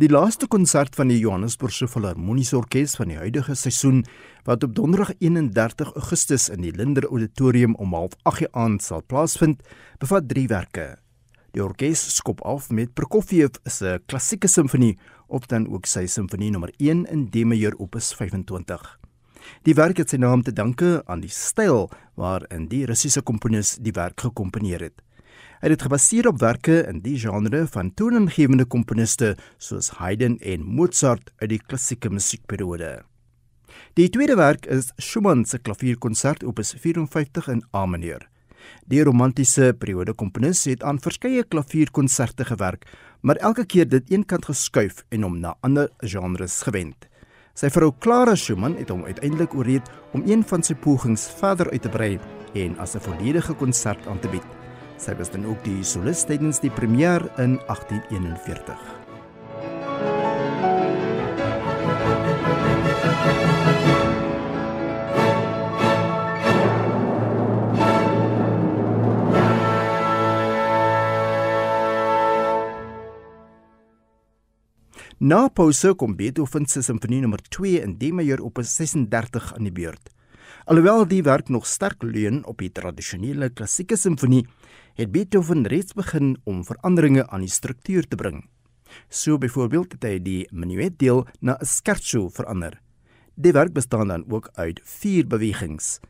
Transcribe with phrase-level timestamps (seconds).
[0.00, 3.98] Die laaste konsert van die Johannesburgse Filharmoniese Orkees van die huidige seisoen
[4.46, 9.60] wat op Donderdag 31 Augustus in die Linder Auditorium om 08:30 aand sal plaasvind,
[9.98, 10.86] bevat 3 werke.
[11.52, 14.96] Die orkes skop af met Prokofiev se klassieke simfonie
[15.28, 18.80] of dan ook sy simfonie nommer 1 in D majeur opus 25.
[19.68, 23.92] Die werk het sy naam te danke aan die styl waarin die Russiese komponis die
[23.92, 25.02] werk gekomponeer het.
[25.60, 31.32] Hy het gebaseer op werke in die genre van tooningewende komponiste soos Haydn en Mozart
[31.42, 33.02] uit die klassieke musiekperiode.
[33.98, 38.22] Die tweede werk is Schumann se klavierkonsert opus 54 in A mineur.
[38.86, 42.86] Die romantiese periode komponis het aan verskeie klavierkonserte gewerk,
[43.20, 47.08] maar elke keer dit eenkant geskuif en hom na ander genres gewend.
[47.54, 51.82] Sy vrou Clara Schumann het hom uiteindelik ooreed om een van sy pogings verder uit
[51.82, 52.18] te brei
[52.54, 54.59] en as 'n volledige konsert aan te bied.
[55.00, 59.00] Sy was dan ook die solis tydens die premier in 1841.
[75.20, 79.72] Na pouse kom Beethoven se simfonie nommer 2 in D majeur op 36 aan die
[79.72, 80.12] beurt.
[80.64, 84.46] Alhoewel die werk nog sterk leun op die tradisionele klassieke simfonie,
[84.94, 88.44] het Beethoven reeds begin om veranderinge aan die struktuur te bring.
[89.08, 92.80] So byvoorbeeld het hy die menuet deel na 'n scherzo verander.
[93.34, 96.00] Die werk bestaan dan ook uit vier bewegings.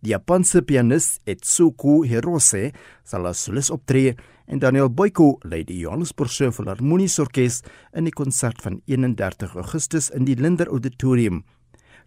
[0.00, 2.72] Die Japanse pianis Etsuko Hirose
[3.04, 4.14] sal as solis optree
[4.46, 7.60] en Daniel Boyko lei die Johannesburgse Filharmoniese Orkees
[7.92, 11.44] in die konsert van 31 Augustus in die Linder Auditorium.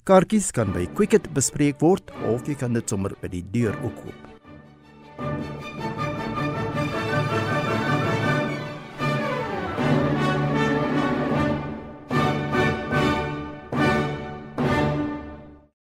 [0.03, 4.01] Kaartjies kan by Quicket bespreek word of jy kan dit sommer by die deur ook
[4.03, 4.32] koop.